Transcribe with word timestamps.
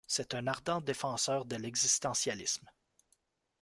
C'est 0.07 0.33
un 0.33 0.47
ardent 0.47 0.81
défenseur 0.81 1.45
de 1.45 1.57
l'existentialisme. 1.57 2.67